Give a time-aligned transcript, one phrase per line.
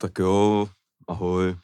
[0.00, 0.68] Tak jo,
[1.08, 1.50] ahoj.
[1.50, 1.56] Eh,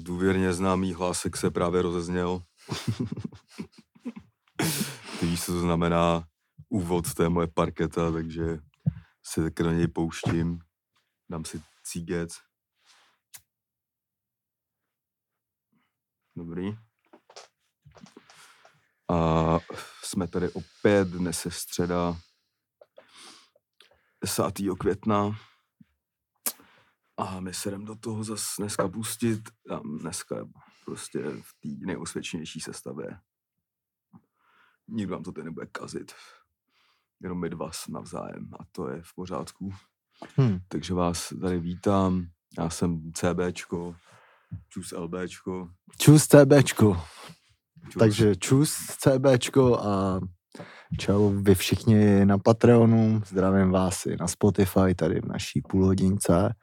[0.00, 2.42] Důvěrně známý hlásek se právě rozezněl.
[5.20, 6.28] Ty víš, co to znamená
[6.68, 8.58] úvod té moje parketa, takže
[9.22, 10.58] si taky do něj pouštím.
[11.30, 12.38] Dám si cígec.
[16.36, 16.76] Dobrý.
[19.10, 19.58] A
[20.02, 22.16] jsme tady opět, dnes je středa
[24.22, 24.42] 10.
[24.78, 25.38] května.
[27.16, 29.40] A my se jdem do toho zase dneska pustit.
[29.70, 30.44] A dneska je
[30.84, 33.18] prostě v té nejosvědčenější sestavě.
[34.88, 36.12] Nikdo vám to tady nebude kazit.
[37.22, 39.74] Jenom my dva navzájem a to je v pořádku.
[40.36, 40.58] Hmm.
[40.68, 42.26] Takže vás tady vítám.
[42.58, 43.96] Já jsem CBčko,
[44.68, 45.68] čus LBčko.
[45.98, 47.02] Čus CBčko.
[47.88, 47.98] Čus.
[47.98, 50.20] Takže čus CBčko a
[50.98, 53.22] čau vy všichni na Patreonu.
[53.26, 56.54] Zdravím vás i na Spotify tady v naší půlhodince.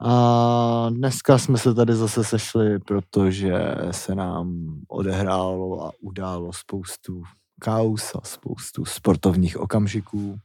[0.00, 3.52] A dneska jsme se tady zase sešli, protože
[3.90, 7.22] se nám odehrálo a událo spoustu
[7.60, 10.38] kaus a spoustu sportovních okamžiků.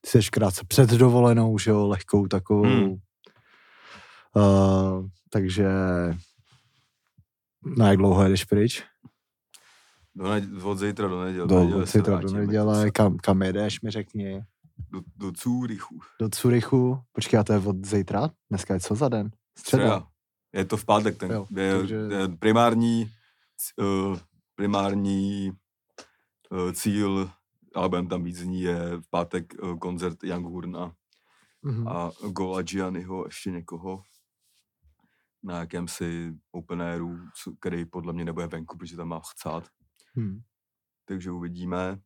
[0.00, 2.62] Ty jsi krátce před dovolenou, že jo, lehkou takovou.
[2.62, 2.96] Hmm.
[4.36, 5.68] Uh, takže
[7.76, 8.84] na jak dlouho jedeš pryč?
[10.14, 11.46] Do ne- od zítra do neděle.
[11.48, 14.42] Do, se zítra do neděle, kam, kam jedeš, mi řekni.
[14.90, 15.98] Do, do Curychu.
[16.20, 18.30] Do Curychu, počkej, a to je od zítra?
[18.50, 19.30] Dneska je co za den?
[19.58, 19.82] Středa.
[19.84, 20.08] Středa.
[20.52, 23.10] Je to v pátek, ten Jo, je, takže- je primární,
[23.76, 24.18] uh,
[24.54, 25.52] primární
[26.50, 27.30] uh, cíl,
[27.74, 30.94] ale budeme tam víc dní, je v pátek uh, koncert Young Hurna
[31.62, 31.88] Mhm.
[31.88, 34.02] a Gola Gianniho, ještě někoho
[35.42, 37.18] na jakémsi open airu,
[37.60, 39.68] který podle mě nebude venku, protože tam má chcát.
[40.14, 40.40] Hmm.
[41.04, 42.00] takže uvidíme.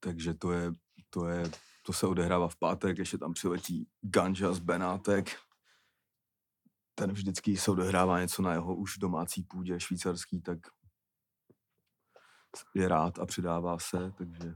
[0.00, 0.72] Takže to je,
[1.14, 1.50] to je,
[1.82, 5.40] to se odehrává v pátek, ještě tam přiletí Ganja z Benátek.
[6.94, 10.58] Ten vždycky se odehrává něco na jeho už domácí půdě švýcarský, tak
[12.74, 14.54] je rád a přidává se, takže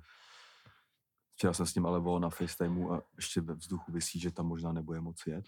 [1.34, 4.46] včera jsem s ním ale volal na FaceTimeu a ještě ve vzduchu vysí, že tam
[4.46, 5.44] možná nebude moci jet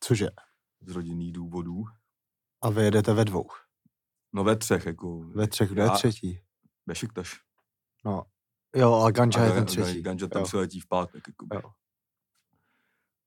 [0.00, 0.28] Cože?
[0.80, 1.84] z rodinných důvodů.
[2.62, 3.48] A vy jedete ve dvou.
[4.32, 5.18] No ve třech, jako.
[5.18, 6.40] Ve třech, kdo je třetí?
[6.86, 7.40] Bešiktaš.
[8.04, 8.33] No.
[8.74, 10.02] Jo, a Ganja A je ten třetí.
[10.02, 10.46] Ganja tam jo.
[10.46, 11.28] přiletí v pátek.
[11.28, 11.56] Jakoby.
[11.56, 11.70] Jo.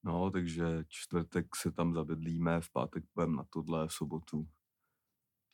[0.03, 4.47] No, takže čtvrtek se tam zabydlíme, v pátek půjdeme na tohle, v sobotu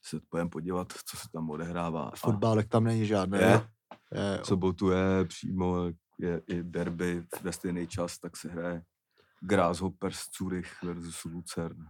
[0.02, 2.04] se půjdeme podívat, co se tam odehrává.
[2.04, 3.40] A Fotbálek tam není žádný.
[3.40, 3.70] Je.
[4.12, 8.84] Je, v sobotu je přímo, je i derby ve stejný čas, tak se hraje
[9.42, 11.86] Grasshoppers Zurich versus Lucern.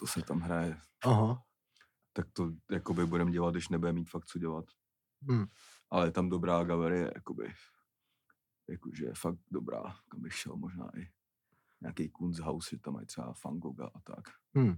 [0.00, 0.80] To se tam hraje.
[1.04, 1.42] Aha.
[2.12, 4.64] Tak to jakoby budeme dělat, když nebudeme mít fakt co dělat.
[5.28, 5.46] Hmm.
[5.94, 7.54] Ale je tam dobrá galerie, jakoby.
[8.68, 11.08] Jakože fakt dobrá, kam bych šel možná i
[11.80, 14.24] nějaký Kunsthaus, že tam mají třeba Van Gogha a tak.
[14.54, 14.74] Hmm.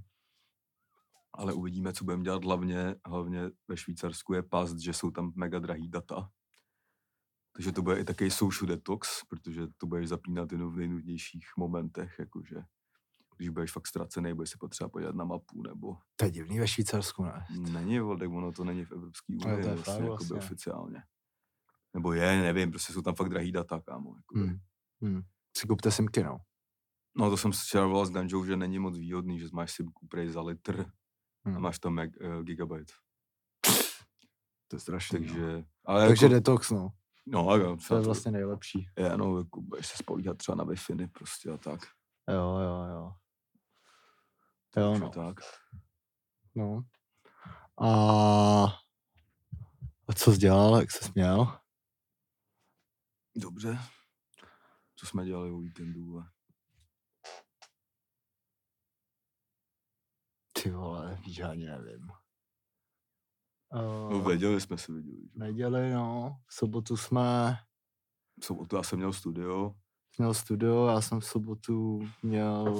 [1.32, 2.44] Ale uvidíme, co budeme dělat.
[2.44, 6.30] Hlavně, hlavně ve Švýcarsku je past, že jsou tam mega drahý data.
[7.52, 12.18] Takže to bude i takový social detox, protože to budeš zapínat jenom v nejnudnějších momentech,
[12.18, 12.56] jakože
[13.36, 16.68] když budeš fakt ztracený, budeš si potřeba podívat na mapu, nebo To je divný ve
[16.68, 17.44] Švýcarsku, ne?
[17.58, 20.36] není, tak ono to není v Evropské Jo, unii, to je vlastně, jakoby vlastně.
[20.36, 21.02] oficiálně.
[21.94, 24.16] Nebo je, nevím, prostě jsou tam fakt drahý data, kámo.
[24.16, 24.40] Jakoby.
[24.46, 24.58] Hmm.
[25.02, 25.22] Hmm.
[25.56, 26.38] Si kupte simky, no.
[27.18, 30.06] No to jsem si včera volal s Ganžou, že není moc výhodný, že máš simku
[30.06, 31.60] prej za litr a Hmm.
[31.62, 32.92] máš tam meg, uh, gigabyte.
[34.68, 35.20] To je strašný.
[35.20, 35.26] no.
[35.26, 36.88] Takže, ale Takže jako, detox, no.
[37.26, 38.88] no, jako, To je vlastně nejlepší.
[38.98, 40.74] je, no, jako, budeš se spolíhat třeba na wi
[41.12, 41.80] prostě a tak.
[42.30, 43.12] Jo, jo, jo.
[44.76, 45.10] Jo, no.
[45.10, 45.36] tak.
[46.54, 46.82] no.
[47.80, 47.88] A...
[50.08, 51.58] a co jsi dělal, jak jsi měl?
[53.36, 53.78] Dobře.
[54.96, 56.04] Co jsme dělali o víkendu?
[56.04, 56.30] vole?
[60.62, 62.06] Ty vole, víš, já ani nevím.
[63.72, 65.22] No, Uh, věděli jsme se viděli.
[65.22, 65.38] že?
[65.38, 66.40] neděli, no.
[66.46, 67.56] V sobotu jsme
[68.40, 69.74] V sobotu já jsem měl studio.
[70.18, 72.74] měl studio, já jsem v sobotu měl,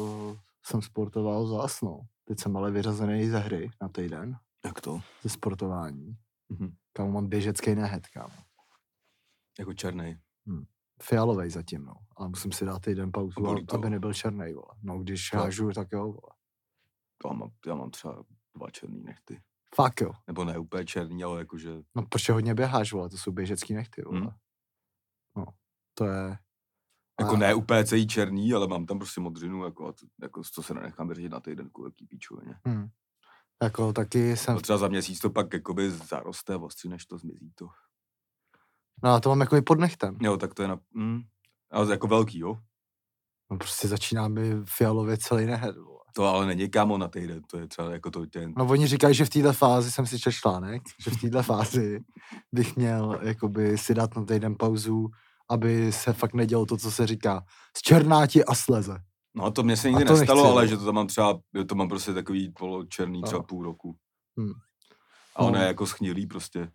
[0.67, 2.01] jsem sportoval zas, no.
[2.25, 5.01] Teď jsem ale vyřazený ze hry na týden, Jak to?
[5.23, 6.17] ze sportování.
[6.49, 6.77] Mhm.
[6.93, 8.35] Kámo, mám běžecký nehet, kámo.
[9.59, 10.17] Jako černý.
[11.03, 11.95] Fialovej zatím, no.
[12.17, 13.77] Ale musím si dát týden pauzu, bolí a- to?
[13.77, 14.75] aby nebyl černý, vole.
[14.83, 15.41] No, když Jo.
[15.41, 16.33] hážu, tak jo, vole.
[17.25, 18.25] Já mám, já mám třeba
[18.57, 19.43] dva černý nechty.
[19.75, 20.11] Fakt jo.
[20.27, 24.03] Nebo ne úplně černý, ale jakože No, protože hodně běháš, vole, to jsou běžecký nechty,
[24.03, 24.21] vole.
[24.21, 24.31] Hmm.
[25.37, 25.45] No,
[25.95, 26.39] to je...
[27.21, 30.43] Jako A- ne úplně celý černý, ale mám tam prostě modřinu, jako, a to, jako
[30.53, 32.55] co se nenechám vyřešit na týden, kvůli jaký píčovině.
[32.69, 32.89] Hm.
[33.63, 34.55] Jako taky jsem...
[34.55, 37.69] No třeba za měsíc to pak jakoby zaroste a ostří, než to zmizí to.
[39.05, 40.17] No a to mám jako i pod nechtem.
[40.21, 40.79] Jo, tak to je na...
[40.95, 41.21] Mm,
[41.71, 42.59] ale jako velký, jo?
[43.51, 46.01] No prostě začíná mi fialově celý nehet, vole.
[46.15, 48.49] To ale není kámo na týden, to je třeba jako to tě...
[48.57, 52.01] No oni říkají, že v této fázi, jsem si četl článek, že v této fázi
[52.53, 55.09] bych měl jakoby si dát na týden pauzu,
[55.51, 57.45] aby se fakt nedělo to, co se říká.
[57.77, 58.99] Z černáti a sleze.
[59.35, 60.69] No to mě se A nikdy to nestalo, nechci, ale no.
[60.69, 63.45] že to tam mám třeba, to mám prostě takový poločerný třeba No.
[63.45, 63.97] půl roku.
[64.39, 64.53] Hmm.
[65.37, 65.59] A ono No.
[65.61, 66.71] je jako schnilý prostě.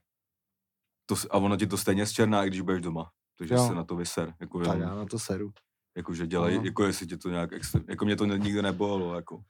[1.06, 3.12] To, a ono ti to stejně zčerná, i když budeš doma.
[3.38, 3.68] Takže Jo.
[3.68, 4.34] se na to vyser.
[4.42, 5.52] Jako, Tak jenom, já na to seru.
[5.98, 6.64] jako že dělej, No.
[6.64, 9.42] jako jestli tě to nějak extra, jako mě to ne- nikdy nebolelo, jako.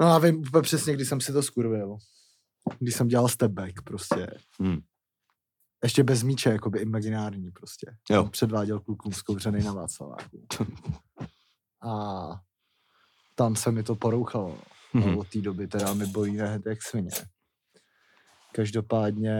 [0.00, 1.96] No já vím úplně přesně, kdy jsem si to skurvil.
[2.78, 4.30] Když jsem dělal step back prostě.
[4.60, 4.78] Hmm.
[5.82, 7.96] Ještě bez míče, jakoby imaginární prostě.
[8.10, 8.22] Jo.
[8.22, 10.46] Jsem předváděl klukům zkouřený na Václaváku.
[11.82, 12.28] A
[13.34, 14.58] tam se mi to porouchalo.
[14.94, 17.10] A od té doby teda mi bolí nehet jak svině.
[18.54, 19.34] Každopádně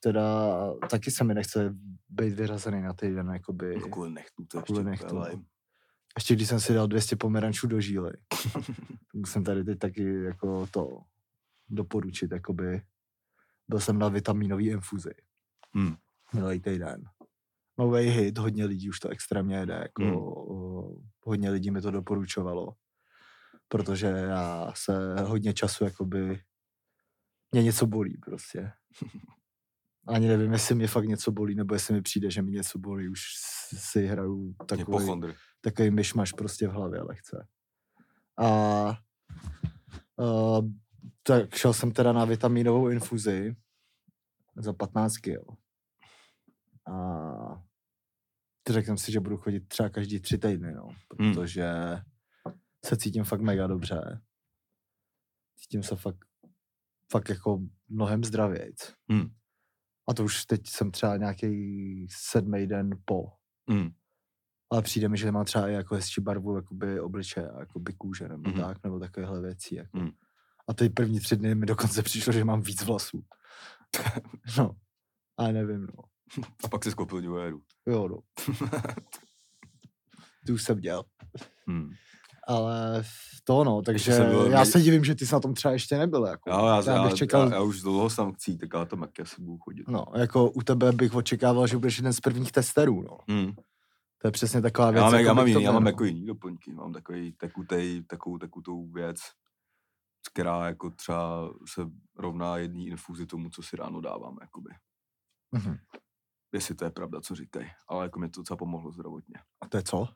[0.00, 0.56] teda
[0.90, 1.74] taky se mi nechce
[2.08, 3.76] být vyrazený na týden, jakoby.
[3.76, 5.32] No, kvůli nechtu to ještě Kvůli nechtu, nechtu, ale...
[6.16, 8.12] Ještě když jsem si dal 200 pomerančů do žíly.
[9.14, 10.98] Musím tady teď taky jako to
[11.68, 12.82] doporučit, jakoby.
[13.68, 15.14] Byl jsem na vitaminové infuzi
[15.74, 15.94] Hmm.
[16.34, 17.04] minulý týden.
[17.78, 20.16] Nový hit, hodně lidí už to extrémně jede, jako Hmm.
[20.16, 22.74] o, hodně lidí mi to doporučovalo,
[23.68, 26.40] protože já se hodně času, jakoby,
[27.52, 28.72] mě něco bolí prostě.
[30.08, 33.08] Ani nevím, jestli mě fakt něco bolí, nebo jestli mi přijde, že mi něco bolí,
[33.08, 33.20] už
[33.76, 35.06] si hraju takový,
[35.60, 37.46] takový myšmaš prostě v hlavě lehce.
[38.38, 38.48] A
[40.16, 40.60] uh,
[41.22, 43.56] tak šel jsem teda na vitaminovou infuzi
[44.56, 45.61] za 15 kg.
[46.90, 47.62] A
[48.70, 50.88] řekl jsem si, že budu chodit třeba každý tři týdny, no,
[51.18, 51.34] Hmm.
[51.34, 51.72] protože
[52.84, 54.20] se cítím fakt mega dobře.
[55.56, 56.24] Cítím se fakt,
[57.12, 57.58] fakt jako
[57.88, 58.94] mnohem zdravějc.
[59.10, 59.34] Hmm.
[60.08, 63.32] A to už teď jsem třeba nějaký sedmý den po.
[63.70, 63.90] Hmm.
[64.70, 68.42] Ale přijde mi, že má třeba i jako hezčí barvu jakoby obličeje, jakoby kůže nebo
[68.42, 68.60] mm-hmm.
[68.60, 69.74] tak, nebo takovéhle věcí.
[69.74, 69.96] Jako.
[69.98, 70.06] Mhm.
[70.06, 70.12] Mm.
[70.68, 73.24] A ty první tři dny mi dokonce přišlo, že mám víc vlasů.
[74.58, 74.76] no,
[75.36, 76.04] ale nevím, no.
[76.64, 77.60] A pak si skoupil New Eru.
[77.86, 78.18] Jo, no.
[80.46, 81.04] Ty už jsem dělal.
[81.66, 81.90] Hmm.
[82.48, 83.04] Ale
[83.44, 85.98] to no, takže jsem byl- já se divím, že ty jsi na tom třeba ještě
[85.98, 86.26] nebyl.
[86.26, 86.50] Jako.
[86.50, 89.42] Já, já, já, bych čekal, já, já, už dlouho jsem chci, tak já tam asi
[89.42, 89.88] budu chodit.
[89.88, 93.18] no, jako u tebe bych očekával, že budeš jeden z prvních testerů, no.
[93.28, 93.52] Hmm.
[94.18, 95.00] To je přesně taková věc.
[95.02, 95.88] Já mám, jako já mám, jiný, já mám no.
[95.90, 99.16] jako jiný doplňky, mám takový tekutej, takovou tekutou věc,
[100.32, 101.82] která jako třeba se
[102.18, 104.70] rovná jedný infuzi tomu, co si ráno dávám, jakoby.
[105.52, 105.76] Mhm.
[106.52, 109.36] Jestli to je pravda, co říkají, ale jako mě to docela pomohlo zdravotně.
[109.60, 110.08] A to je co?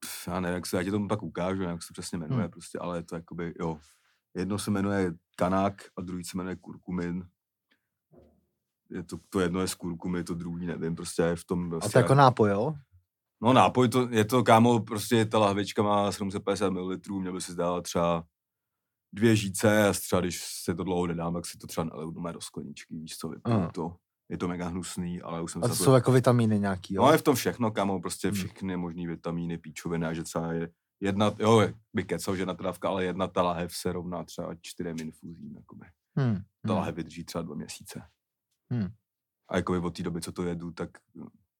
[0.00, 2.42] Pff, já nevím, jak se, já ti tomu pak ukážu, jak se to přesně jmenuje,
[2.42, 2.50] Hmm.
[2.50, 3.78] prostě, ale je to jakoby, jo.
[4.34, 7.28] Jedno se jmenuje kanák a druhý se jmenuje kurkumin.
[8.90, 11.70] Je to, to jedno je z kurkumy, to druhý nevím, prostě je v tom A
[11.70, 12.74] prostě to je jako nápoj, jo?
[13.42, 17.54] No nápoj, to, je to, kámo, prostě ta lahvička má 750 ml, měl by si
[17.54, 18.24] dát třeba
[19.12, 22.32] dvě žíce a třeba když se to dlouho nedám, tak si to třeba naliju doma
[22.32, 23.70] do skleničky, víš co, vypiju Aha.
[23.74, 23.96] to.
[24.30, 27.02] Je to mega hnusný, ale už jsem A to jsou jako vitamíny nějaký, jo?
[27.02, 28.34] No je v tom všechno, kámo, prostě Hmm.
[28.34, 30.68] všechny možný vitamíny, píčoviny a že třeba je
[31.00, 34.54] jedna, jo, by kecal, že jedna ta dávka, ale jedna ta lahev se rovná třeba
[34.60, 35.86] čtyřem infuzím, jakoby.
[36.16, 36.34] Hmm.
[36.66, 36.76] Ta hmm.
[36.78, 38.02] lahev vydrží třeba dva měsíce.
[38.72, 38.88] Hmm.
[39.48, 40.90] A jakoby od té doby, co to jedu, tak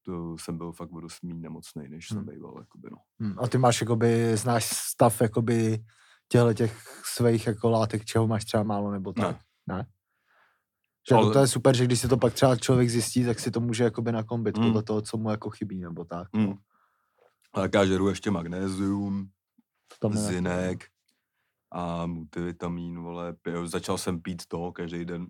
[0.05, 2.27] to jsem byl fakt o dost méně nemocnej, než jsem Hmm.
[2.27, 2.97] býval, jakoby, no.
[3.21, 3.39] Hmm.
[3.39, 5.85] A ty máš jakoby, znáš stav jakoby
[6.29, 9.37] těchto těch svých jako látek, čeho máš třeba málo nebo tak?
[9.69, 9.77] Ne.
[9.77, 9.87] ne?
[11.11, 13.41] Že jako Ale- to je super, že když si to pak třeba člověk zjistí, tak
[13.41, 14.67] si to může jakoby nakombit Hmm.
[14.67, 16.29] podle toho, co mu jako chybí nebo tak.
[16.35, 16.59] no.
[17.53, 19.31] Ale tak já žeru ještě magnézium,
[20.13, 20.85] zinek
[21.73, 23.67] a multivitamín, vole, piju.
[23.67, 25.27] Začal jsem pít to každý den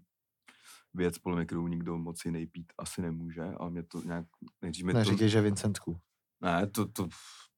[0.95, 4.27] věc, podle mě, kterou nikdo moc jiný pít asi nemůže, ale mě to nějak,
[4.63, 6.01] nejdřív mi to, Neříkej, že Vincentku.
[6.41, 7.09] ne, to, to,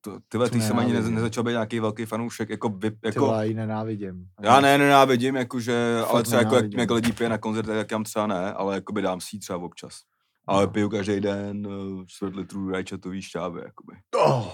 [0.04, 1.14] to tyhle, ty jsem ani ne, nenávidím.
[1.14, 4.26] nezačal být nějaký velký fanoušek, jako, Ty jako vole, ji nenávidím.
[4.40, 6.80] já ne, nenávidím, jakože, ale Fakt třeba jako, jak, nenávidím.
[6.80, 9.58] jak lidi pije na koncertech, tak já třeba ne, ale jako by dám si třeba
[9.58, 10.00] občas.
[10.46, 10.72] Ale No.
[10.72, 13.92] piju každý den uh, čtvrt litru rajčatový šťávy, jakoby.
[14.26, 14.48] Oh.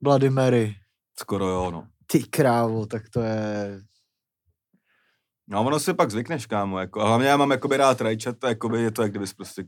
[0.00, 0.74] Bloody Mary.
[1.20, 1.86] Skoro jo, no.
[2.06, 3.80] Ty krávo, tak to je...
[5.48, 8.82] No, ono si pak zvykneš, kámo, jako, a hlavně já mám jakoby rád rajčata, jakoby
[8.82, 9.64] je to, jak kdybys prostě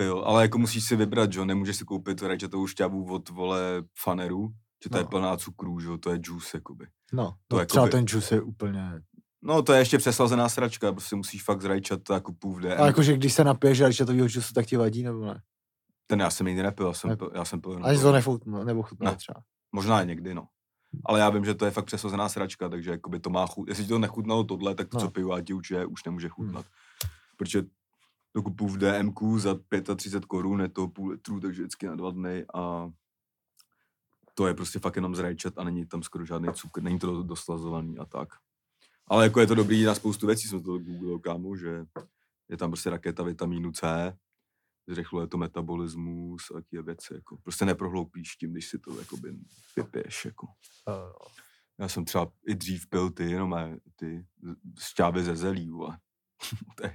[0.00, 3.60] pil, ale jako musíš si vybrat, že jo, nemůžeš si koupit rajčatovou šťávu od, vole,
[4.02, 4.48] faneru,
[4.84, 5.08] že to je No.
[5.10, 6.86] plná cukrů, že jo, to je juice, jakoby.
[7.12, 9.02] No, To no jakoby- třeba ten juice je úplně...
[9.42, 12.86] No, to je ještě přeslazená sračka, prostě musíš fakt z rajčata jako půl v A
[12.86, 15.42] jakože když se napiješ rajčatovýho juice, tak ti vadí, nebo ne?
[16.06, 18.12] Ten já jsem nikdy nepil, já jsem, Ne- pil, já jsem pil Ani to.
[18.12, 19.16] nefutno, nebo chutná Ne.
[19.16, 19.40] třeba.
[19.72, 20.46] Možná někdy, no.
[21.06, 23.68] Ale já vím, že to je fakt přesazená sračka, takže jakoby to má chuť.
[23.68, 25.00] Jestli ti to nechutnalo tohle, tak to, No.
[25.04, 26.66] co piju, já ti určitě už nemůže chutnat.
[27.36, 27.62] Protože
[28.32, 29.58] to kupu v DMku za
[29.96, 32.90] 35 korun, je to půl litru, takže vždycky na dva dny a
[34.34, 37.22] to je prostě fakt jenom z rajčat a není tam skoro žádný cukr, není to
[37.22, 38.28] doslazovaný a tak.
[39.06, 41.86] Ale jako je to dobrý na spoustu věcí, jsem to googlil kámo, že
[42.48, 44.12] je tam prostě raketa vitamínu C,
[44.86, 49.36] zrychluje to metabolismus a taky věci, jako prostě neprohloupíš tím, když si to jakoby
[49.76, 50.46] vypiješ, jako.
[50.88, 51.28] Uh,
[51.78, 53.56] Já jsem třeba i dřív pil ty, jenom
[53.96, 54.26] ty
[54.80, 55.98] šťávy ze zelí, vole.
[56.76, 56.88] to,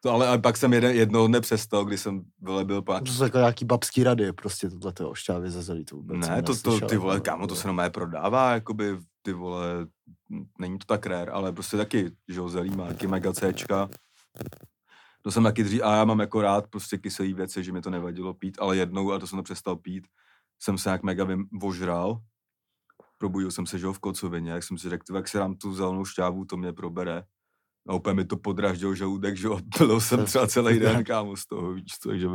[0.00, 3.04] to ale, ale, pak jsem jeden, jednoho dne přestal, když jsem vyle, byl pak.
[3.04, 5.84] to jsou jako nějaký babský rady, prostě tohle toho šťávy ze zelí.
[5.84, 9.32] To vůbec Ne, to, to, ty vole, jako, kámo, to se normálně prodává, jakoby, ty
[9.32, 9.66] vole,
[10.58, 13.88] není to tak rare, ale prostě taky, že jo, zelí má taky mega Cčka.
[15.22, 17.90] To jsem taky dřív, a já mám jako rád prostě kyselý věci, že mi to
[17.90, 20.06] nevadilo pít, ale jednou, a to jsem to přestal pít,
[20.58, 22.20] jsem se jak mega vožral,
[23.18, 25.74] probudil jsem se, že jo, v kocovině, jak jsem si řekl, jak si dám tu
[25.74, 27.24] zelenou šťávu, to mě probere.
[27.88, 31.72] A úplně mi to podraždil žaludek, že byl jsem třeba celý den, kámo, z toho,
[31.72, 32.28] víš co, že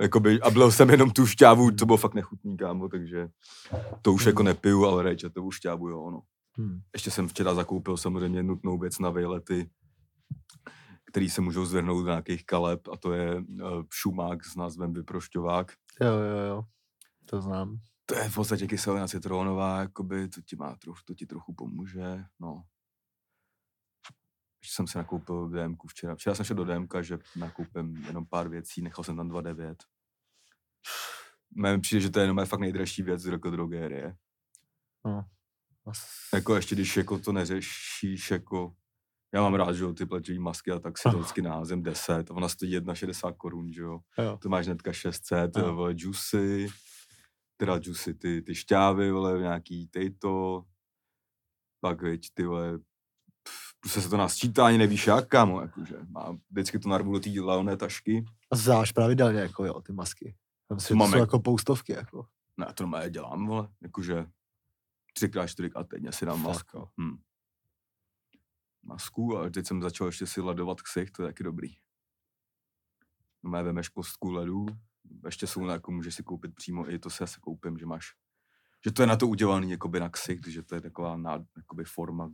[0.00, 3.28] jakoby, a byl jsem jenom tu šťávu, to bylo fakt nechutný, kámo, takže
[4.02, 6.22] to už jako nepiju, ale rajčatovou šťávu, jo, no.
[6.58, 6.80] Hmm.
[6.94, 9.70] Ještě jsem včera zakoupil samozřejmě nutnou věc na vejlety,
[11.10, 15.72] který se můžou zvrhnout do nějakých kaleb a to je uh, šumák s názvem vyprošťovák.
[16.00, 16.64] Jo, jo, jo.
[17.24, 17.78] To znám.
[18.06, 22.24] To je v podstatě kyselina citronová, jakoby, to ti, má trochu, to ti trochu pomůže,
[22.40, 22.62] no.
[24.62, 26.14] Ještě jsem si nakoupil DMku včera.
[26.14, 29.74] Včera jsem šel do DMka, že nakoupím jenom pár věcí, nechal jsem tam 2,9.
[31.50, 34.16] Mně přijde, že to je jenom fakt nejdražší věc z jako drogérie.
[35.04, 35.24] No.
[36.34, 38.74] Jako ještě, když jako to neřešíš, jako
[39.34, 42.30] já mám rád, že jo, ty pletivý masky a tak si to vždycky naházím 10
[42.30, 44.00] a ona stojí 1,60 korun, že jo.
[44.18, 44.38] Jo.
[44.42, 45.74] To máš hnedka 600, Ano.
[45.76, 46.68] vole, juicy,
[47.56, 50.64] teda juicy, ty, ty šťávy, vole, nějaký tejto,
[51.80, 52.78] pak viď, ty vole,
[53.80, 55.96] prostě se to nasčítá, ani nevíš jak, kámo, jakože.
[56.08, 58.24] Má, vždycky to narvu do té leoné tašky.
[58.50, 60.36] A záš pravidelně, jako jo, ty masky.
[60.68, 62.26] Tam si to Máme- jsou jako poustovky, jako.
[62.56, 64.26] Ne, to normálně dělám, vole, jakože
[65.14, 66.88] třikrát, čtyřikrát týdně si dám masku.
[67.00, 67.18] Hm.
[68.82, 71.68] Masku a teď jsem začal ještě si ledovat ksich, to je taky dobrý.
[73.42, 74.66] No, vemeš kostku ledu,
[75.24, 78.14] ještě jsou na, jako můžeš si koupit přímo, i to si asi koupím, že máš,
[78.84, 81.84] že to je na to udělaný jakoby na ksich, že to je taková ná, jakoby
[81.84, 82.32] forma,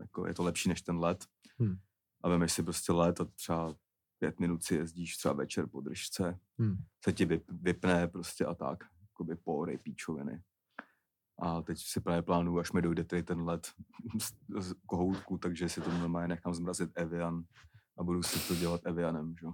[0.00, 1.24] jako, je to lepší než ten led.
[1.62, 1.76] Hm.
[2.22, 3.74] A vemeš si prostě led a třeba
[4.18, 6.76] pět minut si jezdíš třeba večer po držce, Hm.
[7.04, 10.42] se ti vyp, vypne prostě a tak, jakoby pory, píčoviny.
[11.42, 13.72] A teď si právě plánuju, až mi dojde tady ten let
[14.20, 17.44] z, z kohoutku, takže si to normálně nechám zmrazit Evian
[17.98, 19.46] a budu si to dělat Evianem, že?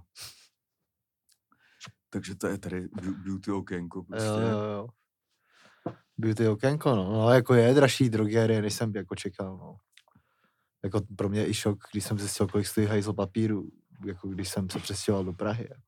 [2.10, 4.26] Takže to je tady beau- beauty okénko prostě.
[4.28, 4.88] Jo, jo, jo.
[6.18, 7.12] Beauty okénko, no.
[7.12, 7.30] no.
[7.30, 9.76] jako je dražší drogérie, než jsem jako čekal, no.
[10.84, 13.68] Jako pro mě i šok, když jsem zjistil, kolik stojí hajzl papíru,
[14.06, 15.66] jako když jsem se přestěhoval do Prahy.
[15.70, 15.82] jako.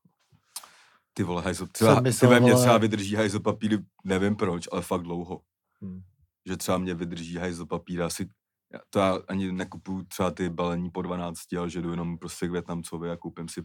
[1.13, 4.67] Ty vole, hajzl, třeba, ty myslel, ve mně vole- třeba vydrží hajzl papíry, nevím proč,
[4.71, 5.41] ale fakt dlouho.
[5.83, 6.01] Hm.
[6.45, 8.29] Že třeba mě vydrží hajzl papír asi,
[8.73, 12.47] já, to já ani nekupuju třeba ty balení po 12, ale že jdu jenom prostě
[12.47, 13.63] k Větnamcovi a koupím si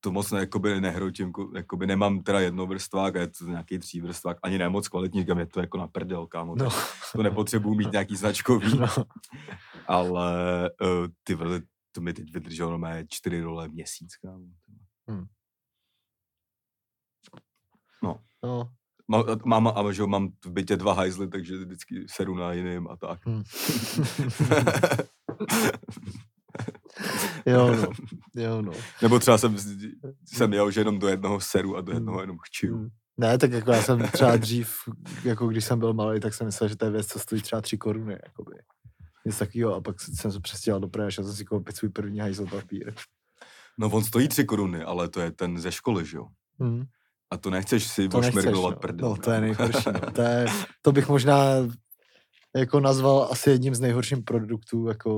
[0.00, 4.38] to moc ne, jakoby nehrotím, ko- jakoby nemám teda jednovrstvák a je to nějaký třívrstvák,
[4.42, 6.64] ani ne moc kvalitní, říkám, je to jako na prdel, kámo, No.
[6.64, 6.70] no.
[7.12, 8.86] to nepotřebuju mít nějaký značkový, no.
[9.86, 10.30] ale
[10.80, 11.62] uh, ty vole,
[11.92, 14.46] to mi teď vydrželo normálně čtyři role měsíc, kámo.
[18.02, 18.18] no.
[19.10, 22.96] Má- Mám, a že mám v bytě dva hajzly, takže vždycky seru na jiným a
[22.96, 23.20] tak.
[23.26, 23.42] Hm.
[27.46, 27.90] jo, no.
[28.42, 28.72] Jo, no.
[29.02, 29.56] Nebo třeba jsem,
[30.24, 32.76] jsem jel, že jenom do jednoho seru a do jednoho jenom chčiju.
[32.76, 32.88] Hm.
[33.20, 34.70] Ne, tak jako já jsem třeba dřív,
[35.24, 37.62] jako když jsem byl malý, tak jsem myslel, že to je věc, co stojí třeba
[37.62, 38.52] tři koruny, jakoby.
[39.26, 41.90] Něco takového, a pak jsem se přestěhoval do Prahy a šel jsem si koupit svůj
[41.90, 42.94] první hajzl papír.
[43.78, 46.26] No on stojí tři koruny, ale to je ten ze školy, že jo.
[46.62, 46.84] Hm.
[47.30, 48.80] A to nechceš si ošmirglovat no.
[48.80, 49.08] prdel.
[49.08, 49.46] no, to je kámo.
[49.46, 49.88] nejhorší.
[49.92, 50.10] No.
[50.12, 50.46] To, je,
[50.82, 51.44] to bych možná
[52.58, 55.10] jako nazval asi jedním z nejhorších produktů, jako,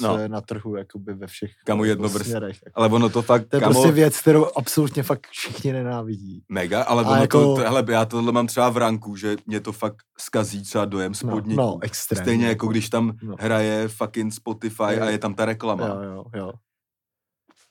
[0.00, 0.18] co No.
[0.18, 2.56] je na trhu jakoby ve všech Kámo, jako jednovrst- směrech.
[2.66, 2.80] Jako.
[2.80, 6.44] Ale ono to fakt, To je kámo, prostě věc, kterou absolutně fakt všichni nenávidí.
[6.48, 9.60] mega, ale A ono jako- to, hele, já tohle mám třeba v ranku, že mě
[9.60, 11.60] to fakt skazí třeba dojem z No, podniku.
[11.60, 12.24] no extrémně.
[12.24, 13.34] Stejně jako když tam No.
[13.38, 15.06] hraje fucking Spotify a Jo.
[15.06, 15.86] je tam ta reklama.
[15.86, 16.52] Jo, jo, jo.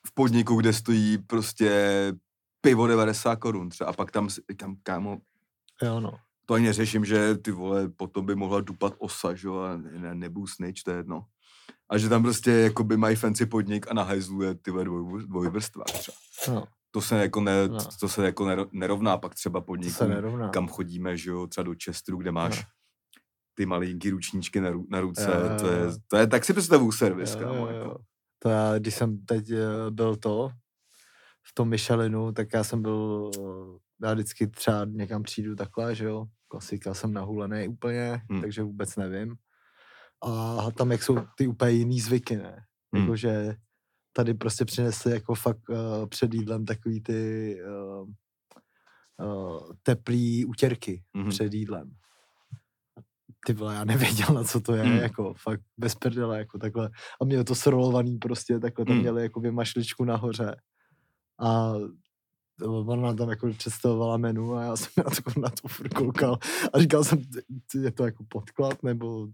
[0.07, 1.71] v podniku, kde stojí prostě
[2.61, 5.17] pivo 90 korun třeba a pak tam, říkám, kámo,
[5.83, 6.11] Jo, no.
[6.45, 9.91] To ani neřeším, že ty vole, potom by mohla dupat osa, že jo, a ne,
[9.99, 11.25] ne, nebudu snitch, to je jedno.
[11.89, 15.83] A že tam prostě jakoby mají fancy podnik a na hajzlu je ty dvoj, dvojvrstva
[15.83, 16.17] třeba.
[16.47, 16.63] no.
[16.91, 17.77] To se jako, ne, No.
[17.99, 20.49] to se jako nero- nerovná pak třeba podnikům, nerovná.
[20.49, 22.63] kam chodíme, že jo, třeba do Chesteru, kde máš No.
[23.53, 26.53] ty malinký ručníčky na, ru, na ruce, Jo, jo, to je, to je, tak si
[26.53, 27.99] představuju servis, Jo, kámo, jako.
[28.39, 30.51] To já, když jsem teď eh, byl to,
[31.43, 33.31] v tom Michelinu, tak já jsem byl,
[34.03, 38.41] já vždycky třeba někam přijdu takhle, že jo, klasika, jsem nahulený úplně, Hmm.
[38.41, 39.35] takže vůbec nevím.
[40.23, 42.63] A tam jak jsou ty úplně jiný zvyky, ne?
[42.93, 43.03] Hmm.
[43.03, 43.55] Jakože
[44.13, 48.09] tady prostě přinesli jako fakt uh, před jídlem takový ty uh,
[49.27, 51.29] uh, teplý utěrky Mhm.
[51.29, 51.91] před jídlem.
[53.45, 54.97] Ty vole, já nevěděl, na co to je, Hmm.
[54.97, 56.89] jako fakt bez prdele, jako takhle.
[57.21, 59.01] A mělo to srolovaný prostě, takhle tam Hmm.
[59.01, 60.55] měli jako mašličku nahoře.
[61.39, 61.73] A
[62.67, 66.37] ona tam jako představovala menu a já jsem na to, na to furt koukal
[66.73, 67.41] a říkal jsem, "Ty-
[67.71, 69.27] ty, je to jako podklad, nebo,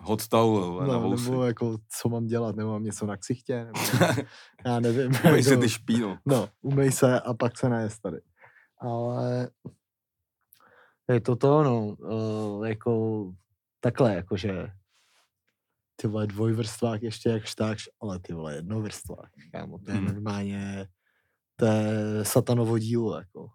[0.00, 1.30] Hot towel vole, na no, vousy.
[1.30, 3.78] nebo jako co mám dělat, nebo mám něco na ksichtě, nebo
[4.66, 5.12] já nevím.
[5.24, 6.18] Umej jako- ty špíno.
[6.26, 8.20] No, umej se a pak se najez tady.
[8.80, 9.50] Ale
[11.12, 13.24] je to to, no, uh, jako
[13.80, 14.70] takhle, jakože
[15.96, 20.06] ty vole dvojvrstvák ještě jak štáš, ale ty vole jednovrstvák, kámo, to je Hmm.
[20.06, 20.88] normálně,
[21.58, 23.48] to je satanovo dílo, jako.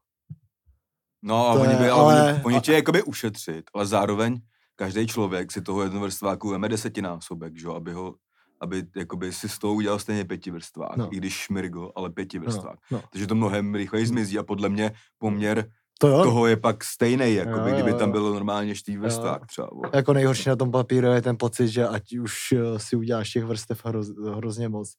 [1.24, 4.40] No a To oni, je- by, ale ale- oni, oni tě jakoby ušetřit, ale zároveň
[4.76, 7.66] každý člověk si toho jednovrstváku veme desetinásobek, že?
[7.66, 8.16] jo, aby ho
[8.62, 11.06] aby jakoby si z toho udělal stejně pětivrstvák, No.
[11.06, 11.14] no.
[11.14, 12.80] i když šmirgl, ale pětivrstvák.
[12.92, 13.04] No, no.
[13.12, 15.66] Takže to mnohem rychleji zmizí a podle mě poměr
[16.00, 18.14] To jo, toho je pak stejný, jakoby, Jo, kdyby jo, tam jo.
[18.14, 19.70] byl normálně čtyřvrstvák třeba.
[19.72, 19.90] vole.
[19.94, 23.44] jako nejhorší na tom papíru je ten pocit, že ať už eh, si uděláš těch
[23.44, 24.94] vrstev hroz, hrozně moc,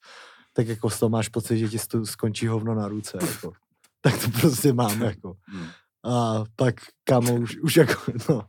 [0.57, 3.53] tak jako z toho máš pocit, že ti skončí hovno na ruce, jako.
[4.01, 5.37] Tak to prostě mám, jako.
[5.47, 5.67] Hmm.
[6.05, 8.49] A pak, kámo, už, už jako, no,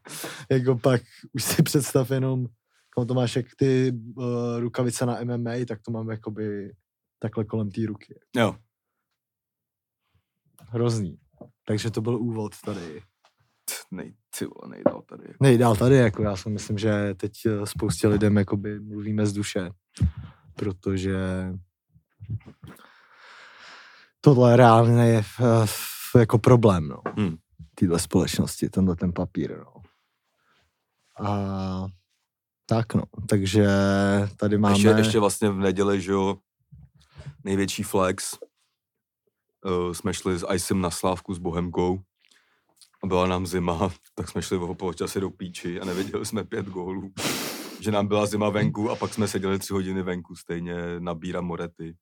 [0.51, 1.01] jako pak,
[1.33, 2.45] už si představ jenom,
[2.89, 4.25] kámo, to máš jak ty uh,
[4.59, 6.73] rukavice na MMA, tak to mám jakoby
[7.19, 8.19] takhle kolem té ruky.
[8.35, 8.55] Jo,
[10.75, 11.17] Hrozný.
[11.67, 13.01] Takže to byl úvod tady.
[13.91, 15.23] nej, ty vole, nejdál tady.
[15.41, 19.69] Nejdál tady, jako já si myslím, že teď eh, spoustě lidem jakoby mluvíme z duše,
[20.55, 21.17] protože
[24.21, 25.23] tohle reálně je
[26.15, 27.01] eh, jako problém, no.
[27.17, 27.37] Hmm.
[27.75, 29.81] Téhle společnosti, tenhle ten papír, no.
[31.27, 31.85] A
[32.65, 33.67] tak no, takže
[34.37, 34.75] tady máme...
[34.75, 36.37] Ještě, ještě vlastně v neděli, že jo,
[37.43, 38.37] největší flex.
[39.65, 41.99] Uh, jsme šli s Icem na Slávku s Bohemkou
[43.03, 46.65] a byla nám zima, tak jsme šli o poločase do píči a neviděli jsme pět
[46.65, 47.13] gólů.
[47.79, 51.41] Že nám byla zima venku a pak jsme seděli tři hodiny venku stejně na Bíra
[51.41, 51.95] Morety.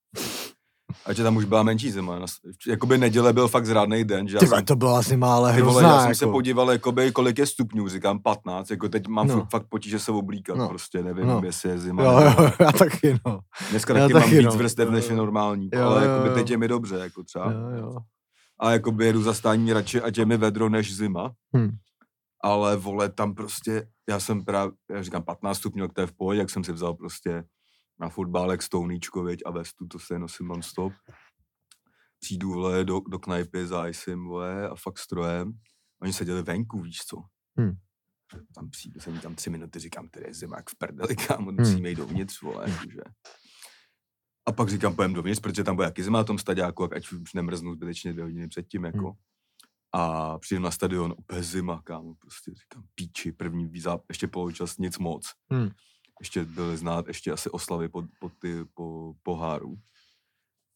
[1.05, 2.19] A že tam už byla menší zima.
[2.67, 5.73] Jakoby neděle byl fakt zrádný den, že já jsem, to byla zima, ale ty vole,
[5.73, 6.15] hrozná, já jsem jako.
[6.17, 9.47] se podíval, jakoby, kolik je stupňů, říkám 15, jako teď mám No.
[9.51, 10.67] fakt potíže se oblíkat, No.
[10.69, 11.41] prostě nevím, No.
[11.45, 12.03] jestli je zima.
[12.03, 13.39] Jo, jo, já taky, no.
[13.71, 14.51] Dneska Já taky, mám taky, víc no.
[14.57, 16.35] vrstev, než je normální, Jo, ale jo, jakoby jo.
[16.35, 17.51] teď je mi dobře, jako třeba.
[17.51, 17.97] Jo, jo.
[18.59, 21.31] A jakoby jedu za stání radši, ať je mi vedro než zima.
[21.57, 21.71] Hm.
[22.43, 26.13] Ale vole, tam prostě, já jsem právě, já říkám 15 stupňů, tak to je v
[26.13, 27.43] pohodě, jak jsem si vzal prostě
[27.99, 30.93] na fotbálek stouníčko, věď, a vestu, to se nosím non-stop.
[32.19, 35.53] Přijdu, vole, do, do knajpy za icem, vole, a fakt strojem.
[36.01, 37.17] Oni seděli venku, víš co.
[37.59, 37.77] Hm.
[38.55, 41.55] Tam přijdu, jsem tam tři minuty, říkám, tady je zima, jak v prdeli, kámo, Hm.
[41.59, 43.01] musíme jít dovnitř, vole, jakože.
[44.45, 47.33] A pak říkám, pojem dovnitř, protože tam bude jaký zima na tom stadiáku, ať už
[47.33, 49.07] nemrznu zbytečně dvě hodiny předtím, jako.
[49.07, 49.17] Hmm.
[49.93, 54.97] A přijdu na stadion, úplně zima, kámo, prostě říkám, píči, první výzáp, ještě poločas, nic
[54.97, 55.31] moc.
[55.51, 55.69] Hmm.
[56.19, 59.75] Ještě byly znát, ještě asi oslavy po, po, ty, po poháru.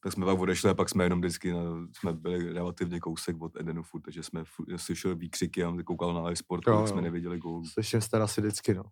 [0.04, 1.62] Tak jsme pak odešli a pak jsme jenom vždycky, na,
[2.00, 4.44] jsme byli relativně kousek od Edenu furt, takže jsme
[4.76, 7.64] slyšeli výkřiky a koukal na live sport, ale jsme neviděli gól.
[7.66, 8.84] Slyším se asi vždycky, no.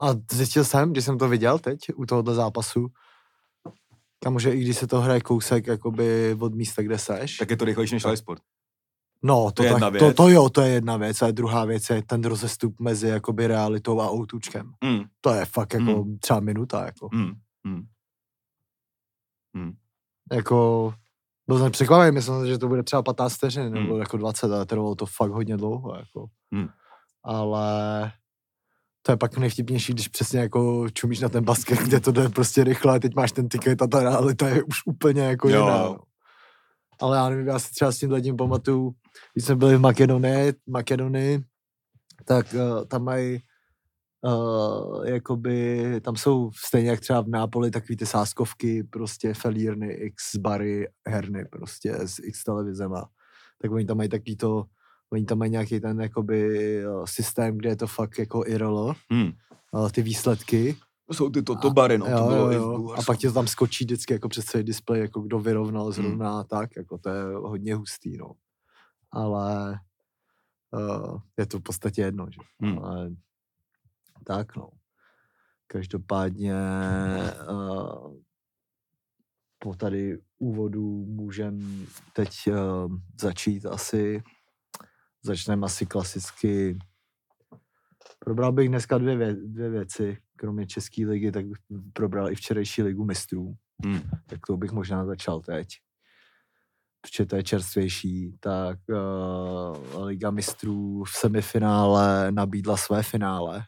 [0.00, 2.88] A zjistil jsem, když jsem to viděl teď, u tohohle zápasu,
[4.22, 7.36] Kamu, že i když se to hraje kousek jakoby od místa, kde seš.
[7.36, 8.42] Tak je to rychlejší než live sport.
[9.26, 10.16] No, to, je tak, jedna to, věc.
[10.16, 11.22] to, jo, to je jedna věc.
[11.22, 14.72] A druhá věc je ten rozestup mezi jakoby realitou a outučkem.
[14.84, 16.18] Mm, To je fakt jako Hmm.
[16.18, 17.08] třeba minuta, jako.
[17.12, 17.32] mm,
[17.64, 17.82] mm.
[19.56, 19.72] Mm.
[20.32, 20.94] Jako,
[21.46, 24.00] byl jsem překvapený, myslel jsem, že to bude třeba 15 vteřin, nebo Hmm.
[24.00, 26.26] jako 20, ale trvalo to fakt hodně dlouho, jako.
[26.52, 26.68] Hmm.
[27.24, 28.12] Ale
[29.02, 32.64] to je pak nejvtipnější, když přesně jako čumíš na ten basket, kde to jde prostě
[32.64, 35.60] rychle a teď máš ten ticket a ta realita je už úplně jako Jo.
[35.60, 35.98] jiná.
[37.00, 38.94] Ale já nevím, já si třeba s tím tím pamatuju,
[39.34, 41.44] když jsme byli v Makedonii, Makedonii
[42.24, 43.40] tak uh, tam mají
[44.22, 50.36] uh, jakoby, tam jsou stejně jak třeba v Nápoli takový ty sáskovky, prostě felírny, x
[50.36, 53.08] bary, herny prostě s x televizema.
[53.62, 54.64] Tak oni tam mají takový to,
[55.12, 59.30] oni tam mají nějaký ten jakoby uh, systém, kde je to fakt jako IRL, Mm.
[59.72, 60.76] uh, ty výsledky.
[61.12, 62.94] Jsou ty toto bary, no, jo, to bylo jo, i v jo.
[62.98, 66.34] A pak ti to tam skočí vždycky jako přes celý displej, jako kdo vyrovnal zrovna
[66.34, 66.44] Hmm.
[66.44, 68.32] tak, jako to je hodně hustý, no.
[69.10, 69.80] Ale
[70.70, 72.40] uh, je to v podstatě jedno, že?
[72.60, 72.78] Hmm.
[72.78, 73.10] Ale
[74.24, 74.70] tak, no.
[75.66, 76.54] Každopádně
[77.50, 78.14] uh,
[79.58, 84.22] po tady úvodu můžem teď uh, začít asi,
[85.22, 86.78] začneme asi klasicky
[88.18, 91.58] Probral bych dneska dvě, vě, dvě věci, kromě České ligy, tak bych
[91.92, 93.54] probral i včerejší ligu mistrů.
[93.84, 94.00] Hmm.
[94.26, 95.68] Tak to bych možná začal teď.
[97.00, 103.64] Protože to je čerstvější, tak uh, Liga mistrů v semifinále nabídla své finále.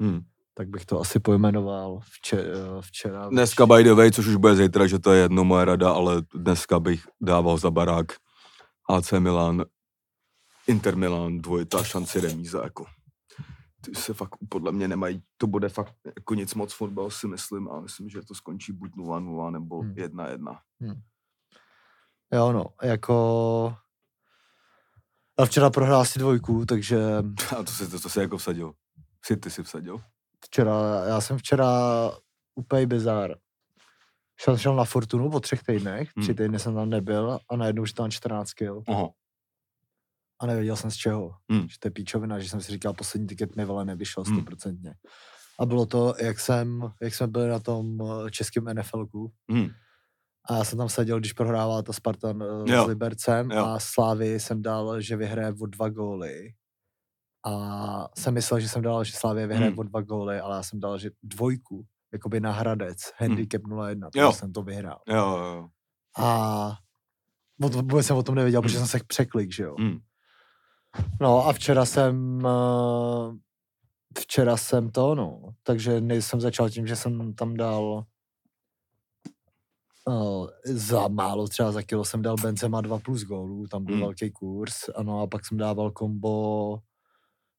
[0.00, 0.20] Hmm.
[0.54, 3.28] Tak bych to asi pojmenoval vče, uh, včera.
[3.28, 6.22] Dneska by the way, což už bude zítra, že to je jedno moje rada, ale
[6.34, 8.12] dneska bych dával za barák
[8.90, 9.64] AC Milan,
[10.66, 12.86] Inter Milan, dvojita, šanci remíza, jako.
[13.80, 17.68] Ty se fakt podle mě nemají, to bude fakt jako nic moc fotbal si myslím
[17.70, 19.94] a myslím, že to skončí buď 0-0 nebo Hmm.
[19.94, 20.58] 1-1.
[22.32, 23.76] Jo, no, jako...
[25.38, 26.98] A včera prohrál si dvojku, takže
[27.58, 28.72] A to se, to, to jako vsadil.
[29.24, 30.00] City si vsadil.
[30.44, 31.66] včera, já jsem včera
[32.54, 33.34] úplně bizár.
[34.40, 36.36] Šel, šel na Fortunu po třech týdnech, tři Hmm.
[36.36, 38.88] týdny jsem tam nebyl a najednou už tam 14 kg.
[38.88, 39.08] Aha.
[40.40, 41.34] A nevěděl jsem z čeho.
[41.50, 41.68] Hmm.
[41.68, 44.36] Že to je píčovina, že jsem si říkal, poslední tiket mi vole nevyšel Hmm.
[44.36, 44.94] stoprocentně.
[45.60, 49.32] A bylo to, jak jsem, jak jsme byli na tom eh, českém NFLku.
[49.50, 49.68] Hmm.
[50.50, 52.84] A já jsem tam seděl, když prohrával ta Spartan eh, Jo.
[52.84, 53.64] s Libercem Jo.
[53.64, 56.52] a Slávy jsem dal, že vyhraje o dva góly.
[57.46, 59.78] A jsem myslel, že jsem dal, že Slávě vyhraje Hmm.
[59.78, 64.26] o dva góly, ale já jsem dal, že dvojku, jakoby na Hradec, handicap 0-1, Jo.
[64.26, 65.00] takže jsem to vyhrál.
[65.08, 65.68] Jo, jo, jo.
[66.18, 66.76] A
[67.60, 69.74] vůbec jsem o tom nevěděl, protože jsem se překlik, že jo.
[69.78, 69.98] Hmm.
[71.20, 73.36] No a včera jsem, eh,
[74.20, 78.04] včera jsem to, no, takže nejsem začal tím, že jsem tam dal
[80.08, 84.02] uh, za málo, třeba za kilo jsem dal Benzema 2 plus gólů, tam byl Hmm.
[84.04, 86.78] velký kurz, ano, a pak jsem dával kombo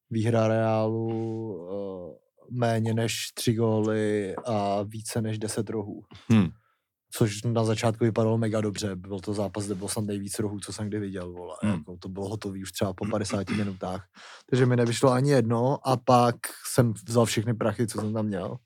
[0.10, 1.08] výhra Reálu,
[1.54, 2.14] uh,
[2.52, 6.04] méně než 3 góly a více než 10 rohů.
[6.30, 6.48] Hmm.
[7.12, 8.96] Což na začátku vypadalo mega dobře.
[8.96, 11.32] Byl to zápas, kde bylo snad nejvíc rohů, co jsem kdy viděl.
[11.32, 11.56] Vole.
[11.62, 11.74] Hmm.
[11.74, 14.06] Jako, to bylo hotový už třeba po 50 minutách.
[14.50, 16.36] Takže mi nevyšlo ani jedno a pak
[16.74, 18.58] jsem vzal všechny prachy, co jsem tam měl.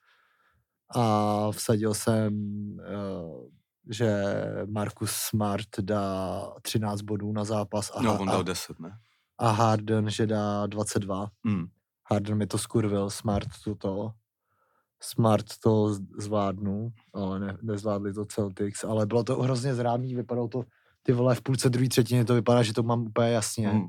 [0.96, 2.34] A vsadil jsem,
[2.74, 3.46] uh,
[3.90, 4.24] že
[4.66, 8.90] Markus Smart dá 13 bodů na zápas a, No, on dal 10, ne?
[9.38, 11.28] a Harden, že dá 22.
[11.46, 11.66] Hmm.
[12.12, 14.12] Harden mi to skurvil, Smart to to.
[15.04, 20.64] Smart to zvládnu, ale ne, nezvládli to Celtics, ale bylo to hrozně zrádný, vypadalo to,
[21.04, 23.88] ty vole, v půlce druhé třetiny to vypadá, že to mám úplně jasně, Hmm.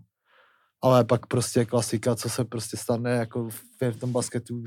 [0.83, 4.63] ale pak prostě klasika, co se prostě stane jako v, v tom basketu,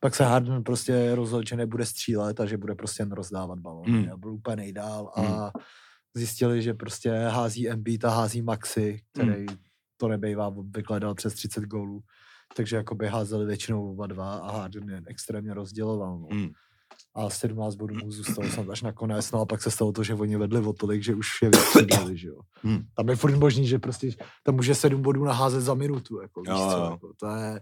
[0.00, 3.90] pak se Harden prostě rozhodl, že nebude střílet a že bude prostě jen rozdávat balony
[4.02, 4.12] Hmm.
[4.12, 5.26] a byl úplně nejdál Hmm.
[5.32, 5.52] a
[6.14, 9.46] zjistili, že prostě hází Embiid a hází Maxi, který
[9.96, 12.00] to nebejvá obvykle dal přes 30 gólů.
[12.56, 16.18] Takže jakoby házeli většinou oba dva a Harden je extrémně rozděloval.
[16.18, 16.26] No.
[16.30, 16.48] Hmm.
[17.14, 20.14] A 17 bodů mu zůstalo snad až nakonec, no a pak se stalo to, že
[20.14, 22.40] oni vedli o tolik, že už je vystřídali, že jo.
[22.62, 22.82] Hmm.
[22.94, 24.10] Tam je furt možný, že prostě
[24.42, 26.90] tam může 7 bodů naházet za minutu, jako, víš Jo, co, jo.
[26.90, 27.60] jako, to je...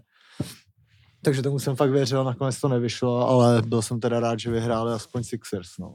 [1.23, 4.93] Takže tomu jsem fakt věřil, nakonec to nevyšlo, ale byl jsem teda rád, že vyhráli
[4.93, 5.93] aspoň Sixers, no.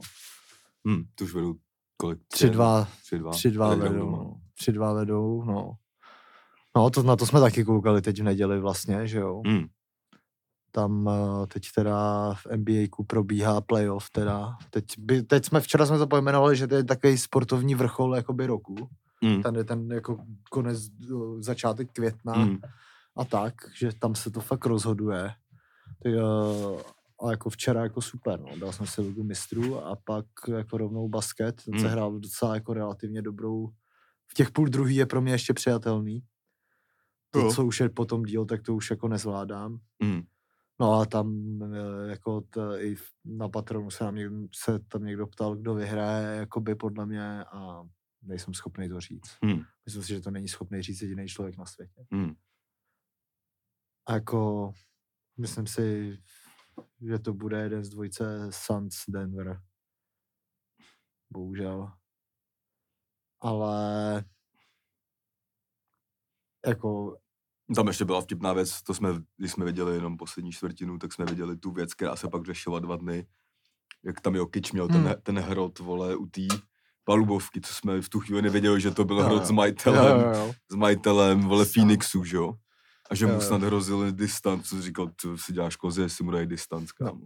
[0.87, 1.03] Hmm.
[1.15, 1.53] Tu už vedou
[1.97, 2.19] kolik?
[2.35, 3.29] 3-2, 3-2.
[3.29, 4.35] 3-2 Teď vedou, no.
[4.61, 5.73] 3-2 vedou, no.
[6.77, 9.41] No, to, na to jsme taky koukali teď v neděli vlastně, že jo.
[9.47, 9.65] Hmm.
[10.71, 14.55] Tam eh, teď teda v NBA probíhá playoff teda.
[14.69, 18.45] Teď, by, teď jsme, včera jsme to pojmenovali, že to je takový sportovní vrchol jakoby
[18.45, 18.89] roku.
[19.23, 19.41] Hmm.
[19.43, 20.17] Ten je ten jako
[20.51, 22.57] konec, eh, začátek května Hmm.
[23.17, 25.31] a tak, že tam se to fakt rozhoduje.
[26.03, 26.83] Tak, eh,
[27.25, 28.57] a jako včera jako super, no.
[28.59, 30.25] Dal jsem si ligu mistrů a pak
[30.57, 31.61] jako rovnou basket.
[31.65, 31.91] Ten se Hmm.
[31.91, 33.67] hrál docela jako relativně dobrou.
[34.27, 36.23] V těch půl druhý je pro mě ještě přijatelný.
[37.31, 37.51] To, Jo.
[37.53, 39.79] co už je potom díl, tak to už jako nezvládám.
[40.03, 40.21] Hmm.
[40.79, 45.27] No a tam eh, jako t, i na patronu se, nám někdo, se tam někdo
[45.27, 47.83] ptal, kdo vyhraje, jakoby podle mě a
[48.21, 49.37] nejsem schopný to říct.
[49.43, 49.61] Hmm.
[49.85, 52.05] Myslím si, že to není schopný říct jediný člověk na světě.
[52.11, 52.33] Hmm.
[54.05, 54.71] A jako
[55.37, 56.17] myslím si,
[57.01, 59.61] že to bude jeden z dvojice Suns Denver.
[61.29, 61.91] Bohužel.
[63.41, 64.23] Ale
[66.67, 67.20] jako
[67.75, 71.25] Tam ještě byla vtipná věc, to jsme, když jsme viděli jenom poslední čtvrtinu, tak jsme
[71.25, 73.27] viděli tu věc, která se pak řešila dva dny,
[74.05, 75.13] jak tam Jokic měl ten, Hmm.
[75.23, 76.41] ten hrot, vole, u té
[77.03, 79.45] palubovky, co jsme v tu chvíli nevěděli, že to byl Jo, hrot jo.
[79.45, 80.53] s jo, majitelem, jo, jo.
[80.71, 81.65] s majitelem, vole.
[81.65, 82.53] Phoenixu, že jo?
[83.11, 83.41] A že Jo, mu jo.
[83.41, 87.21] snad hrozil distanc, co říkal, co si děláš kozy, jestli mu dají distanc, kámo.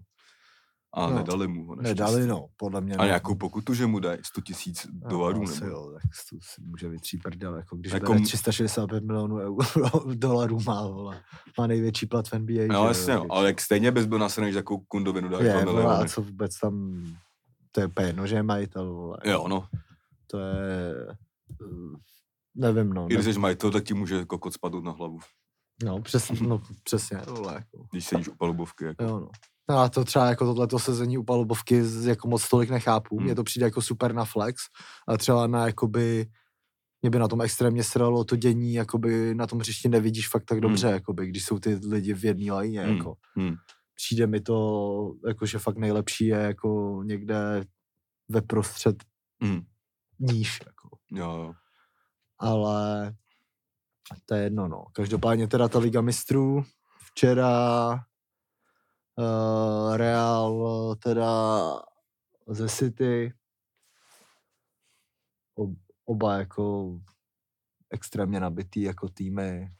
[0.97, 1.15] A No.
[1.15, 2.29] nedali mu ho, Nedali, naštěstí.
[2.29, 2.95] no, podle mě.
[2.95, 3.05] A ne.
[3.07, 5.75] nějakou pokutu, že mu dají 100 tisíc Jo, dolarů, asi nebo?
[5.75, 8.11] jo, tak to si může vytří prdel, jako když Jako jako...
[8.11, 9.67] bere m- 365 milionů euro,
[10.15, 11.21] dolarů má, vole.
[11.59, 12.61] Má největší plat v NBA.
[12.61, 13.31] že No jo, jasně, no, Jokic.
[13.31, 16.21] ale jak stejně bys byl nasraný, že takovou kundovinu dáš 2 je, vole, a co
[16.21, 17.03] vůbec tam,
[17.71, 19.17] to je jedno, že je majitel, vole.
[19.23, 19.67] Jo, no.
[20.27, 20.95] To je,
[21.61, 21.97] eh,
[22.55, 23.07] nevím, no.
[23.09, 25.19] I když jsi majitel, tak ti může kokot spadnout na hlavu.
[25.83, 27.87] No, přesně, no, přesně, vole, jako.
[27.91, 28.85] Když sedíš u palubovky.
[28.85, 29.03] Jako.
[29.03, 29.29] Jo, no.
[29.69, 33.15] No a to třeba jako tohleto sezení u palubovky jako moc tolik nechápu.
[33.19, 33.35] Mně Hmm.
[33.35, 34.61] to přijde jako super na flex,
[35.07, 36.25] ale třeba na jakoby,
[37.01, 40.61] mě by na tom extrémně sralo to dění, jakoby na tom hřišti nevidíš fakt tak
[40.61, 42.97] dobře, jakoby, když jsou ty lidi v jedné lajně, Hmm.
[42.97, 43.15] jako.
[43.35, 43.55] Hmm.
[43.95, 47.65] Přijde mi to, jako, že fakt nejlepší je jako někde
[48.29, 48.95] ve prostřed
[49.41, 49.61] Hmm.
[50.19, 50.89] níž, jako.
[51.11, 51.53] Jo, jo.
[52.39, 53.13] ale
[54.25, 54.85] to je jedno, no.
[54.93, 56.63] Každopádně teda ta Liga mistrů,
[57.11, 57.99] včera
[59.17, 61.81] uh, Real teda
[62.47, 63.33] ze City,
[65.55, 65.69] ob,
[66.05, 66.95] oba jako
[67.89, 69.71] extrémně nabitý jako týmy.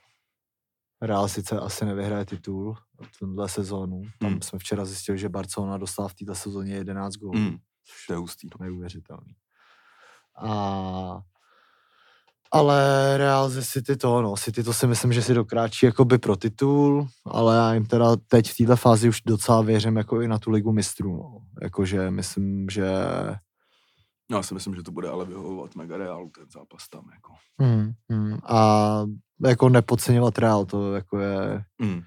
[1.01, 4.01] Real sice asi nevyhraje titul v tomhle sezónu.
[4.19, 4.41] Tam Hmm.
[4.41, 7.57] jsme včera zjistili, že Barcelona dostala v této sezóně 11 gólů Hmm.
[8.07, 8.49] To je hustý.
[8.59, 9.35] neuvěřitelný.
[10.35, 11.21] A
[12.55, 16.35] ale Real ze City to, no, City to si myslím, že si dokráčí jakoby pro
[16.35, 20.39] titul, ale já jim teda teď v této fázi už docela věřím jako i na
[20.39, 21.37] tu ligu mistrů, no.
[21.61, 22.85] Jakože myslím, že
[24.31, 27.03] Já si myslím, že to bude ale vyhovovat mega reálu ten zápas tam.
[27.13, 27.33] Jako.
[27.59, 29.03] hmm, hmm, a
[29.45, 32.01] jako nepodceňovat Real, to jako je, Hmm.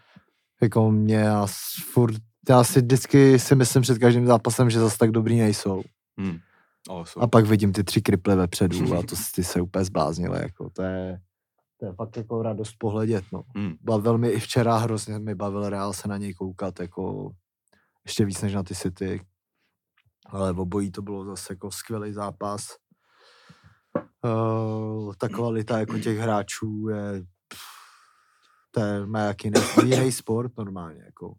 [0.62, 2.14] jako mě já s- furt,
[2.48, 5.82] já si vždycky si myslím před každým zápasem, že zase tak dobrý nejsou.
[6.18, 6.38] Hmm.
[7.04, 7.20] Jsou.
[7.20, 10.82] A pak vidím ty tři kriple vepředu a to ty se úplně zbláznily, jako to
[10.82, 11.20] je,
[11.76, 13.42] to je fakt jako radost pohledět, no.
[13.56, 13.74] Hmm.
[13.80, 17.30] Bavil mi i včera, hrozně mi bavil Real se na něj koukat, jako
[18.04, 19.20] ještě víc než na ty City.
[20.26, 22.66] Ale v obojí to bylo zase jako skvělý zápas.
[24.24, 27.62] Uh, ta kvalita jako těch hráčů je pff,
[28.70, 29.50] to je má jaký
[29.84, 31.34] jiný sport normálně, jako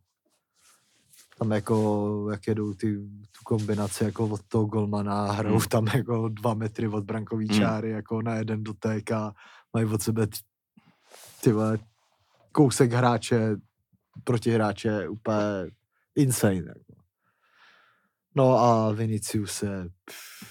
[1.40, 2.98] tam jako, jak jedou ty,
[3.32, 5.68] tu kombinaci jako od toho golmana, hrajou Hmm.
[5.68, 7.58] tam jako dva metry od brankový Hmm.
[7.60, 9.34] čáry, jako na jeden dotek a
[9.74, 10.28] mají od sebe
[11.44, 11.80] ty vole,
[12.52, 13.56] kousek hráče,
[14.24, 15.38] proti hráče úplně
[16.16, 16.56] insane.
[16.68, 16.94] Jako.
[18.36, 20.50] No a Vinicius je pff,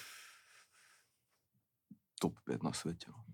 [2.20, 3.06] Top 5 na světě.
[3.10, 3.24] No.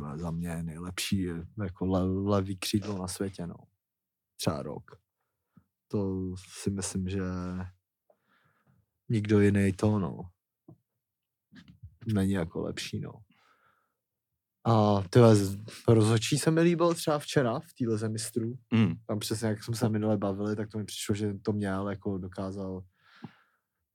[0.00, 1.26] vole, za mě nejlepší
[1.62, 3.54] jako le, levý křídlo na světě, no.
[4.36, 4.90] Třeba rok.
[5.88, 7.22] To si myslím, že
[9.08, 10.20] nikdo jiný to, no.
[12.06, 13.12] Není jako lepší, no.
[14.64, 15.20] A ty
[15.88, 18.54] rozhodčí se mi líbil třeba včera v téhle zemistrů.
[18.72, 18.94] Hmm.
[19.06, 22.18] Tam přesně, jak jsme se minule bavili, tak to mi přišlo, že to měl, jako
[22.18, 22.82] dokázal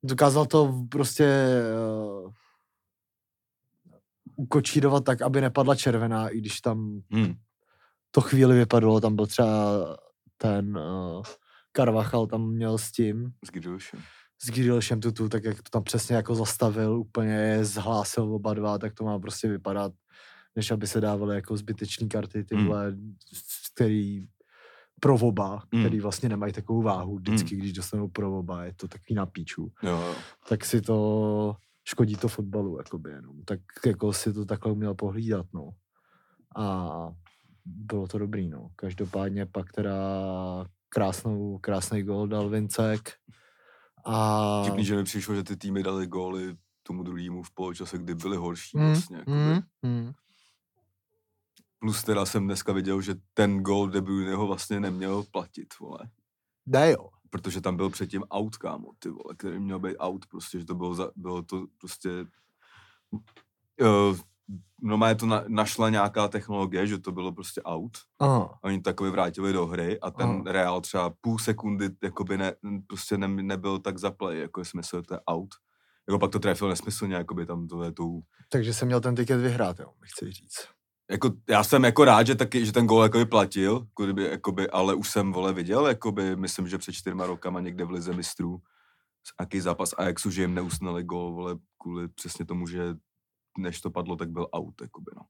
[0.03, 1.60] dokázal to prostě
[2.23, 2.32] uh,
[4.36, 7.34] ukočírovat tak, aby nepadla červená, i když tam Hmm.
[8.12, 9.56] to chvíli vypadalo, tam byl třeba
[10.38, 11.23] ten uh,
[11.75, 13.99] Carvachal tam měl s tím, S Gidošem.
[14.41, 18.77] s Girilšem tutu, tak jak to tam přesně jako zastavil, úplně je zhlásil oba dva,
[18.77, 19.91] tak to má prostě vypadat,
[20.55, 22.95] než aby se dávaly jako zbytečné karty, tyhle,
[23.73, 24.27] který
[24.99, 25.79] pro oba, Mm.
[25.81, 29.71] který vlastně nemají takovou váhu vždycky, když dostanou pro oba, je to takový na píču.
[29.83, 30.15] Jo, jo.
[30.49, 33.43] Tak si to škodí to fotbalu, jakoby jenom.
[33.45, 35.69] Tak jako si to takhle uměl pohlídat, no.
[36.55, 36.89] A
[37.65, 38.69] bylo to dobrý, no.
[38.75, 39.95] Každopádně pak teda
[40.93, 43.13] krásnou, krásný gol dal Vincek.
[44.06, 44.62] A...
[44.63, 48.38] Vtipný, že mi přišlo, že ty týmy dali góly tomu druhému v poločase, kdy byli
[48.38, 49.17] horší Mm, vlastně.
[49.17, 49.38] jakoby.
[49.38, 50.12] mm, mm.
[51.79, 55.99] Plus teda jsem dneska viděl, že ten gól De Bruyneho vlastně neměl platit, vole.
[56.65, 57.10] Ne jo.
[57.29, 60.75] Protože tam byl předtím out, kámo, ty vole, který měl být out, prostě, že to
[60.75, 62.10] bylo, za, bylo to prostě...
[63.82, 64.17] Uh,
[64.82, 67.97] normálně to na, našla nějaká technologie, že to bylo prostě out.
[68.19, 68.60] Aha.
[68.63, 70.43] Oni takový vrátili do hry a ten Aha.
[70.45, 72.53] Real třeba půl sekundy jakoby ne,
[72.88, 75.49] prostě ne, nebyl tak za play, jako je smysl, to je out.
[76.08, 78.21] Jako pak to trefil nesmyslně, jakoby tam to je tou...
[78.49, 80.67] Takže jsem měl ten tiket vyhrát, jo, mi chci říct.
[81.12, 84.69] Jako, já jsem jako rád, že, taky, že ten gól jakoby platil, jako kdyby, jakoby,
[84.69, 88.62] ale už jsem, vole, viděl, jakoby, myslím, že před čtyřma rokama někde v Lize mistrů,
[89.39, 92.95] jaký zápas Ajaxu, že jim neusnali gól, vole, kvůli přesně tomu, že
[93.57, 95.21] než to padlo, tak byl out, jakoby, no.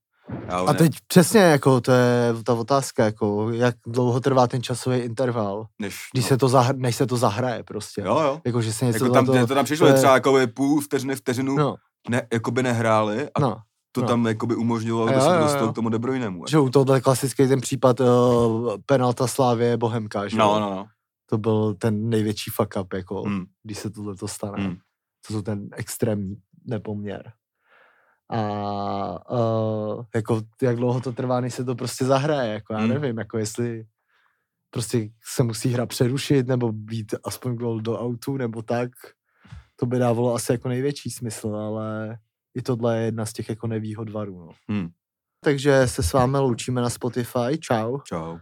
[0.48, 4.64] Já, A ne- teď přesně, jako to je ta otázka, jako jak dlouho trvá ten
[4.64, 6.30] časový interval, než, když no.
[6.30, 8.02] se to zahr- než se to zahraje prostě.
[8.02, 8.42] Jo, jo.
[8.46, 10.82] Jako, že se něco Jako tam, to, to tam přišlo, to je- třeba jakoby půl
[10.82, 11.76] vteřiny, vteřinu No,
[12.10, 13.58] ne, jakoby nehráli a no.
[13.92, 14.08] to no.
[14.08, 16.44] tam jakoby umožnilo, aby se dostal k tomu De Bruynemu.
[16.50, 20.86] Že u tohohle klasický ten případ uh, penalta Slávě Bohemka, že No, no, no.
[21.30, 24.68] To byl ten největší fuck up, jako, Mm, když se tohle to stane.
[24.68, 24.76] mm.
[25.28, 27.32] To jsou ten extrémní nepoměr.
[28.34, 32.90] A uh, jako, jak dlouho to trvá, než se to prostě zahraje, jako já Mm.
[32.90, 33.86] nevím, jako jestli
[34.70, 38.90] prostě se musí hra přerušit, nebo být aspoň gol do autu, nebo tak,
[39.76, 42.18] to by dávalo asi jako největší smysl, ale
[42.56, 44.50] i tohle je jedna z těch jako nevýhod varů, no.
[44.70, 44.90] Hmm.
[45.44, 47.98] Takže se s vámi loučíme na Spotify, čau.
[48.00, 48.38] Čau.